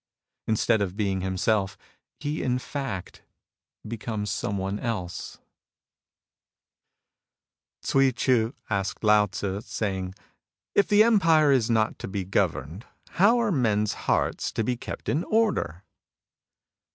Instead 0.47 0.81
of 0.81 0.95
being 0.97 1.21
himself, 1.21 1.77
he 2.19 2.41
in 2.41 2.57
fact 2.57 3.21
becomes 3.87 4.31
some 4.31 4.57
one 4.57 4.79
Ts'ui 4.79 5.37
Chii 8.11 8.51
asked 8.67 9.03
Lao 9.03 9.27
Tzu, 9.27 9.61
saying:" 9.63 10.15
If 10.73 10.87
the 10.87 11.03
empire 11.03 11.51
is 11.51 11.69
not 11.69 11.99
to 11.99 12.07
be 12.07 12.25
governed, 12.25 12.87
how 13.09 13.37
are 13.39 13.51
men's 13.51 13.93
hearts 14.09 14.51
to 14.53 14.63
be 14.63 14.75
kept 14.75 15.07
in 15.07 15.23
order 15.25 15.83